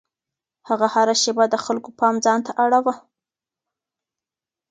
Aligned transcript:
هغه 0.69 0.87
هره 0.93 1.15
شېبه 1.21 1.45
د 1.49 1.55
خلکو 1.65 1.89
پام 1.99 2.15
ځان 2.25 2.39
ته 2.45 2.51
اړاوه. 2.63 2.93